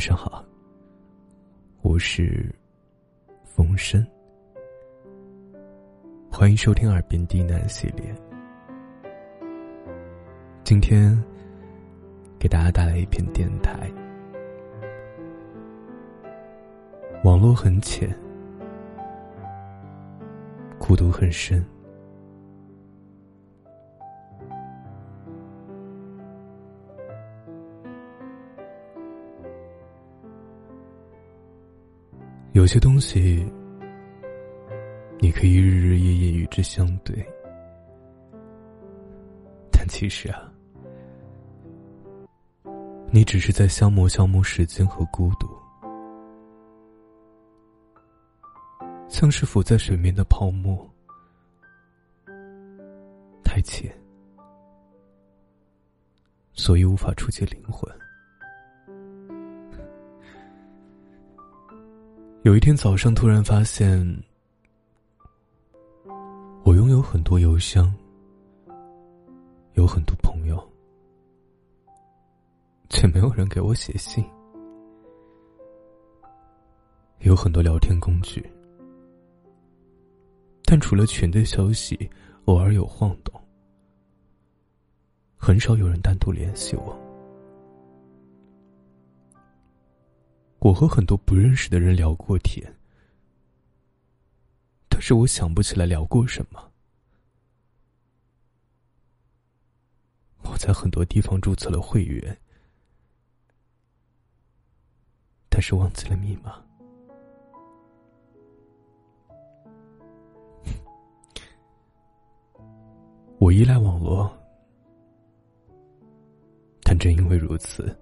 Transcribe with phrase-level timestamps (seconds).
[0.00, 0.42] 晚上好，
[1.82, 2.50] 我是
[3.44, 4.02] 风声，
[6.32, 8.06] 欢迎收听《耳边低喃》系列。
[10.64, 11.22] 今天
[12.38, 13.92] 给大家带来一篇电台。
[17.22, 18.08] 网络很浅，
[20.78, 21.62] 孤独很深。
[32.60, 33.42] 有些东西，
[35.18, 37.26] 你可以日日夜夜与之相对，
[39.72, 40.52] 但其实啊，
[43.10, 45.48] 你只是在消磨消磨时间和孤独，
[49.08, 50.86] 像是浮在水面的泡沫，
[53.42, 53.90] 太浅，
[56.52, 57.90] 所以无法触及灵魂。
[62.42, 64.00] 有一天早上，突然发现，
[66.64, 67.94] 我拥有很多邮箱，
[69.74, 70.58] 有很多朋友，
[72.88, 74.24] 却没有人给我写信；
[77.18, 78.42] 有很多聊天工具，
[80.64, 82.10] 但除了群的消息
[82.46, 83.38] 偶尔有晃动，
[85.36, 87.09] 很少有人单独联系我。
[90.60, 92.76] 我和很多不认识的人聊过天，
[94.90, 96.70] 但是我想不起来聊过什么。
[100.42, 102.38] 我在很多地方注册了会员，
[105.48, 106.62] 但是忘记了密码。
[113.38, 114.30] 我依赖网络，
[116.82, 117.98] 但正因为如此，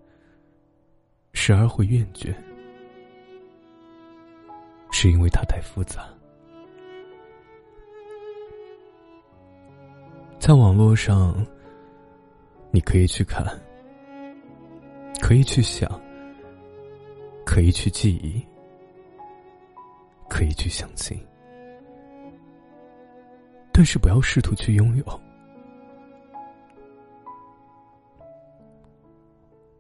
[1.49, 2.31] 时而会厌倦。
[4.91, 6.07] 是因为它太复杂，
[10.39, 11.35] 在网络上，
[12.71, 13.43] 你可以去看，
[15.23, 15.89] 可以去想，
[17.47, 18.47] 可以去记忆，
[20.29, 21.19] 可以去相信，
[23.73, 25.21] 但是不要试图去拥有。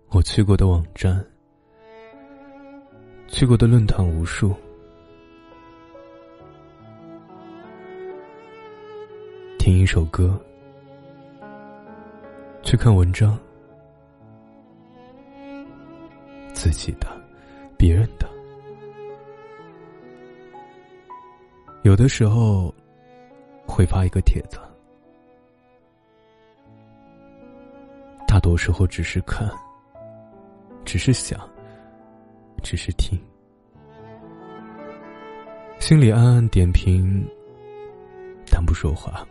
[0.09, 1.23] 我去过的网站，
[3.39, 4.53] 去过的论坛无数。
[9.61, 10.37] 听一首歌，
[12.65, 13.39] 去看文章，
[16.53, 17.07] 自己的，
[17.77, 18.29] 别人的，
[21.83, 22.75] 有的时候
[23.65, 24.59] 会发一个帖子，
[28.27, 29.49] 大多时候只是看，
[30.85, 31.49] 只是想，
[32.71, 33.19] 只是听，
[35.79, 37.27] 心里暗暗点评，
[38.53, 39.27] 但不说话。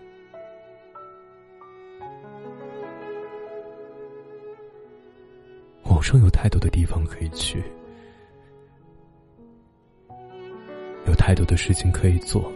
[5.84, 7.62] 网上有太多的地方可以去，
[11.06, 12.52] 有太多的事情可以做，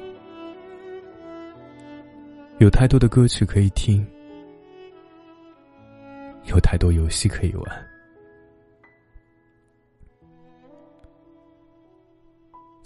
[2.58, 4.04] 有太多的歌曲可以听，
[6.46, 7.91] 有太多游戏可以玩。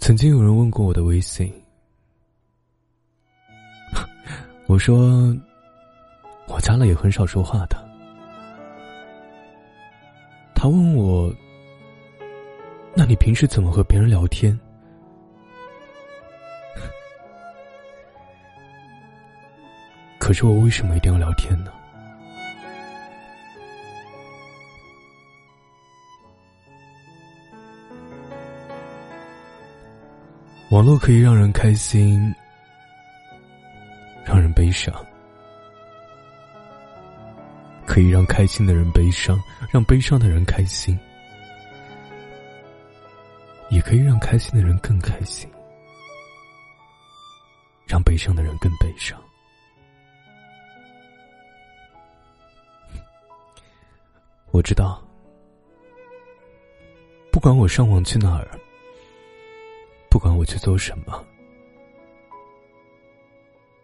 [0.06, 1.52] 曾经有人问过我的微信，
[4.68, 5.36] 我说
[6.46, 7.76] 我加了也很少说话的。
[10.54, 11.34] 他问我
[12.94, 14.56] ：“那你平时怎么和别人聊天？”
[20.20, 21.72] 可是我为什么一定要聊天呢？
[30.70, 32.34] 网络可以让人开心，
[34.24, 34.92] 让人悲伤。
[37.86, 39.40] 可以让开心的人悲伤，
[39.70, 40.98] 让悲伤的人开心，
[43.70, 45.48] 也可以让开心的人更开心，
[47.86, 49.16] 让悲伤的人更悲伤。
[54.50, 55.00] 我知道，
[57.30, 58.55] 不管我上网去哪儿，
[60.16, 61.22] 不管我去做什么，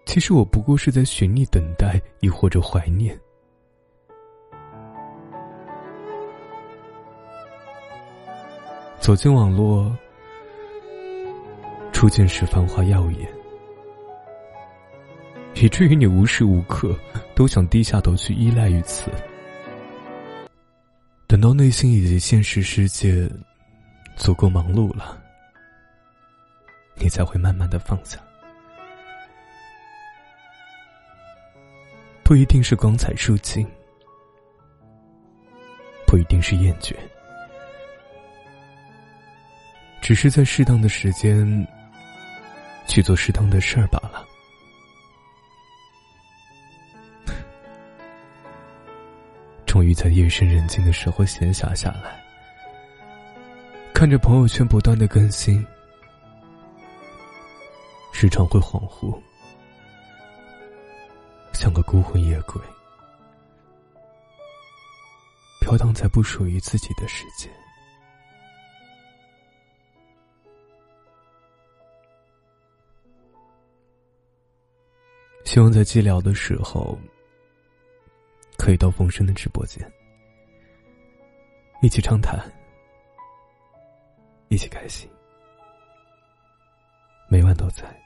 [0.06, 3.14] 其实我不过是在寻觅、等待，亦或者怀念。
[8.99, 9.94] 走进网络，
[11.93, 13.29] 初见时繁华耀眼，
[15.56, 16.99] 以至于你无时无刻
[17.34, 19.11] 都想低下头去依赖于此。
[21.26, 23.31] 等到内心以及现实世界
[24.17, 25.21] 足够忙碌了，
[26.94, 28.18] 你才会慢慢的放下。
[32.22, 33.66] 不一定是光彩数尽，
[36.06, 36.94] 不一定是厌倦，
[40.00, 41.66] 只是在适当的时间
[42.86, 44.26] 去做适当的事儿罢了。
[49.66, 52.18] 终于在夜深人静的时候闲暇下来，
[53.92, 55.66] 看着朋友圈不断的更新，
[58.22, 59.20] 时常会恍惚。
[61.52, 62.62] 像个孤魂野鬼，
[65.60, 67.50] 飘荡在不属于自己的世界。
[75.44, 76.96] 希望在寂寥的时候，
[78.56, 79.84] 可以到风声的直播间，
[81.82, 82.40] 一起畅谈，
[84.46, 85.10] 一起开心，
[87.28, 88.00] 每晚都在。